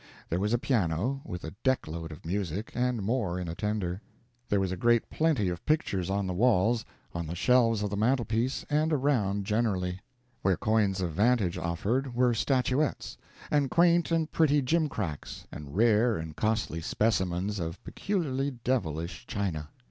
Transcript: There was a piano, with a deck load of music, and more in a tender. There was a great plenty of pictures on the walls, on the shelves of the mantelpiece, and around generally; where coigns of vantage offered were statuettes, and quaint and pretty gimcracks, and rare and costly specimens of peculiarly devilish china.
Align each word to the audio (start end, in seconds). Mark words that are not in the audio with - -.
There 0.29 0.39
was 0.39 0.51
a 0.51 0.57
piano, 0.57 1.21
with 1.23 1.43
a 1.43 1.51
deck 1.63 1.87
load 1.87 2.11
of 2.11 2.25
music, 2.25 2.71
and 2.73 3.03
more 3.03 3.39
in 3.39 3.47
a 3.47 3.53
tender. 3.53 4.01
There 4.49 4.59
was 4.59 4.71
a 4.71 4.75
great 4.75 5.07
plenty 5.11 5.47
of 5.49 5.63
pictures 5.63 6.09
on 6.09 6.25
the 6.25 6.33
walls, 6.33 6.83
on 7.13 7.27
the 7.27 7.35
shelves 7.35 7.83
of 7.83 7.91
the 7.91 7.95
mantelpiece, 7.97 8.65
and 8.67 8.91
around 8.91 9.45
generally; 9.45 9.99
where 10.41 10.57
coigns 10.57 11.01
of 11.01 11.11
vantage 11.11 11.55
offered 11.55 12.15
were 12.15 12.33
statuettes, 12.33 13.15
and 13.51 13.69
quaint 13.69 14.09
and 14.09 14.31
pretty 14.31 14.59
gimcracks, 14.63 15.45
and 15.51 15.75
rare 15.75 16.17
and 16.17 16.35
costly 16.35 16.81
specimens 16.81 17.59
of 17.59 17.83
peculiarly 17.83 18.49
devilish 18.63 19.27
china. 19.27 19.69